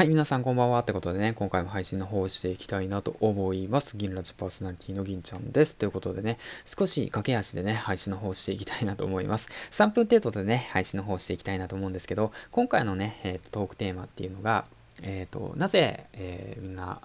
[0.00, 0.78] はい、皆さんこんばんは。
[0.78, 3.98] ってことでね、今回も配信の方をしていきたいなと思います。
[3.98, 5.76] 銀ラジパーソナリティの銀ちゃんです。
[5.76, 9.50] ということでね、少し駆け足でね、配信の方をしていきたいなと思います。
[9.72, 14.64] 3分程度でね、配信の方をしていきたいなと思うんですけど、今回のね、えーと、トークテーマっていうのが、
[15.02, 17.02] えっ、ー、と、なぜ、えー、みんな、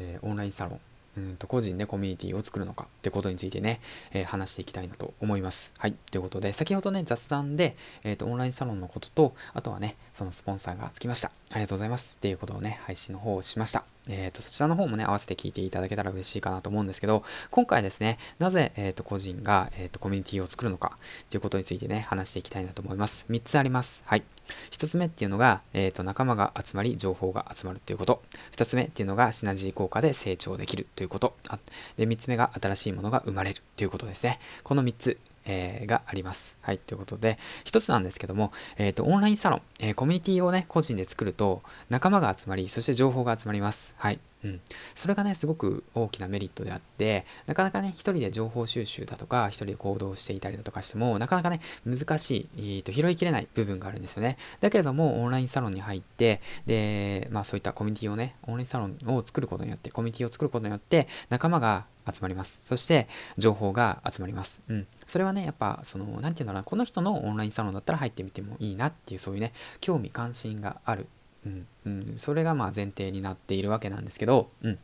[0.00, 0.80] えー、オンラインサロン、
[1.16, 3.80] うんと個人でコミュニティを作るのかってことについてね、
[4.12, 5.72] えー、話していきたいなと思います。
[5.78, 5.94] はい。
[6.10, 11.30] ということで、先ほどね、雑談で、えっ、ー、と、オンラインサロンのことと、あとはね、そのスポンサーがつきました。
[11.50, 12.14] ありがとうございます。
[12.16, 13.84] っていうことをね、配信の方をしました。
[14.08, 23.26] えっ、ー、と、そちらの方もね、合わせて聞いていただけたら嬉しいかなと思うんですけど、今回ですね、なぜ、えっ、と、個人が、えっ、と、コミュニティを作るのかっていうことについてね、話していきたいなと思います。
[23.30, 24.02] 3つあります。
[24.06, 24.22] はい。
[24.70, 28.22] 1つ目っていうのが、えっ、と、仲間が集まり、情報が集まるということ。
[28.52, 31.34] 2つ目っていうのが、シナジー効果で成長できるということ。
[31.48, 31.58] あ
[31.96, 34.38] で、3つ目が、新しいものが生まれるということですね。
[34.62, 36.58] この3つ、えー、があります。
[36.60, 43.94] はい、ということで、一つなんですけども、えっ、ー、と、オンラインサロン、えー、コミュニティをね、個人で作ると、仲間が集まり、そして情報が集まります。
[43.96, 44.20] はい。
[44.44, 44.60] うん。
[44.94, 54.36] それがね、すごく大きなメリットであって、なかなかね、一人で情報収集だとか、一人で行動していたりだとかしても、なかなかね、難しい、えー、と拾いきれない部分があるんですよね。
[54.60, 62.60] だけれども、オンラインサロンに入って、で、まあそういったコミュニティをね、オンラインサロンを作ることによって、コミュニティを作ることによって、仲間が集まります。
[62.64, 64.60] そして、情報が集まります。
[64.68, 64.86] うん。
[65.06, 71.06] それはね、やっぱ、その、なんていうんだろうな、この人のオンラインサロンだったら入ってみてもいいなっていう、そういうね、興味関心がある。
[71.46, 71.66] うん。
[71.86, 74.78] うん、それがまあ前提になっているわけなんですけど、うん。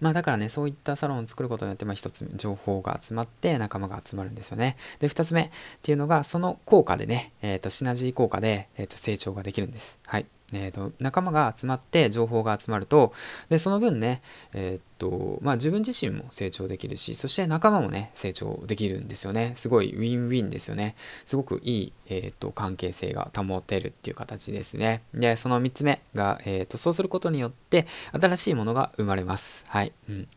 [0.00, 4.76] まあだからね、そういったサロンを作ることによって、まあ一つ情報が集まって仲間が集まるんですよね。
[4.98, 5.50] で、2つ目っ
[5.82, 9.98] ていうのが、その効果でね、えっ、ー、と、シナジー効果で、えっ、ー、と、成長ができるんです。
[10.06, 10.26] はい。
[10.52, 13.12] えーと、仲間が集まって情報が集まると
[13.48, 19.52] でその分ね、えー、っとまあ、自分自身も成長できるしそして仲間もね成長できるんですよね。
[19.56, 20.96] すごいウィンウィンですよね。
[21.26, 25.02] すごくいい、えー、と関係性が保てるっていう形ですね。
[25.12, 29.64] でその3つ目が、えー、とそうすることによって新しいものが生まれます。
[29.68, 30.28] はい、うん、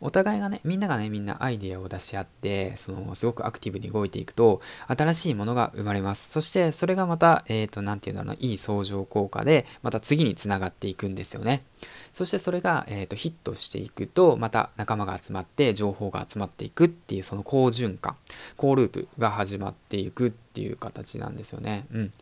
[0.00, 6.30] お互いがねみんながねみんなアイデアを出し合ってそのすごくアクティブに動いていくと新しいものが生まれます。
[6.30, 11.64] そしてそれがまたえっ、と何て言うんだろうないい相乗効果でまた次につながっていくんですよね。
[12.12, 18.16] そしてそれが、えーと、ヒットしていくとまた仲間が集まって情報が集まっていくっていうその好循環
[18.56, 21.86] 好ループが始まっていくっていう形なんですよね。
[21.92, 22.12] うん、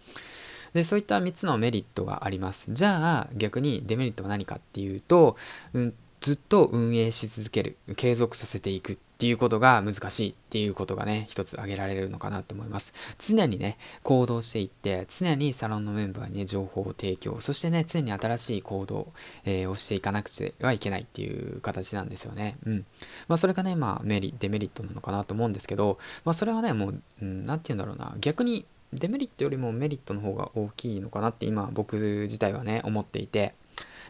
[0.75, 2.67] でそういった3つのメリットがあります。
[2.71, 5.37] じゃあ逆にデメリットは何かっていうと、
[5.73, 12.95] うん、ずっと運営し続ける継続させていくっっていうことが難しいっていうことがね、一つ挙げられるのかなと思います。
[13.19, 19.13] 常にね、行動していって、常にサロンのメンバーにね、情報を提供、そしてね、常に新しい行動、
[19.45, 22.57] えー、をしていかなくてはいけないっていう形なんですよね。
[22.65, 22.87] うん。
[23.29, 28.65] まあ、それがね、まあ、メリ、デメリットなのかなと思うんですけど、まあ、それはね、もう、うん、なんて言うんだろうな、逆に、
[28.95, 33.55] デメリットよりもメリットの方が大きいのかなって今僕自体はね思っていて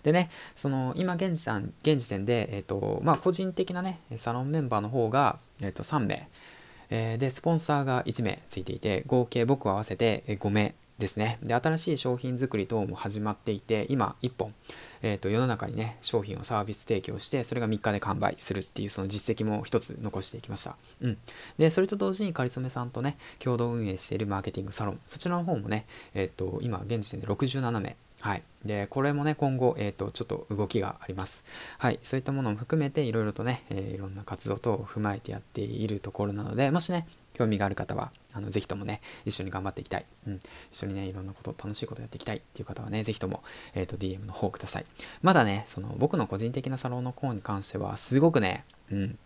[0.03, 6.29] でね、その今現時点現時点で、えーとまあ、個人的なね、サロンメンバーの方が、えー、と3名、
[6.91, 11.39] えー、で、スポンサーが1名ついていて、合計僕を合わせて5名ですね。
[11.43, 14.55] で、新しい商品作り等も始まっていて、今1本、
[15.03, 20.77] えっ、ー、と、世の中にね、商品をサービス提供して、それが3日で完売するっていう、その実績も一つ残していきました。
[21.01, 21.19] うん。
[21.59, 28.43] で、それと同時にかりそめさんとね、共同運営しているマーケティングサロン、そちらの方もね、えっ、ー、と、今、現時点で67名、はい。
[28.65, 31.45] で、これもね、今後、えっ、ー、と、ちょっと動きがあります。
[31.79, 31.99] はい。
[32.03, 40.05] そういったものも含めて、いろいろとね、えー、いろんな活動等を踏まえてやっているところなので、もしね、興味がある方は、あの、ぜひともね、一緒に頑張っていきたい。
[40.27, 40.41] うん。
[40.71, 43.43] 一緒にね、いろんなこと、楽しいことやっていきたいっていう方はね、ぜひとも、
[43.75, 44.87] えっ、ー、と、DM の方ください。
[45.23, 49.19] まだね、その、僕の個人的なサロンの方に関しては、すごくね、うん、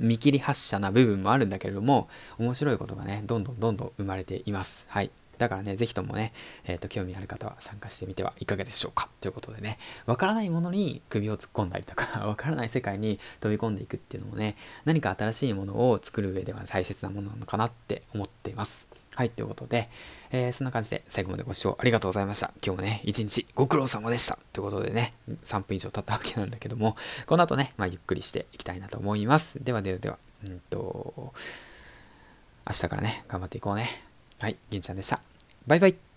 [0.00, 2.08] 見切り発車な部分もあるんだけれども、
[2.38, 4.86] 面白いことがね、どんどんどんどん生まれています。
[4.88, 5.10] はい。
[5.38, 6.32] だからね、ぜひともね、
[6.64, 18.88] えっ、ー、と、興味ある方は参加してみてはいかがでしょうかということでね、わからないものに首を突っ込んだりとか、 わからない世界に飛び込んでいくっていうのもね、何か新しいものを作る上では大切なものなのかなって思っています。
[19.14, 19.88] はい、ということで、
[20.30, 22.52] えー、そんな感じで最後までご視聴ありがとうございました。
[22.64, 24.38] 今日もね、一日ご苦労様でした。
[24.52, 25.12] ということでね、
[25.44, 26.96] 3分以上経ったわけなんだけども、
[27.26, 29.58] この後ね、まあ、ゆっくりしていきたいなと思います。
[29.62, 31.32] ではではでは、うんと、
[32.64, 33.88] 明日からね、頑張っていこうね。
[34.38, 35.37] はい、銀ちゃんでした。
[35.66, 36.07] バイバイ。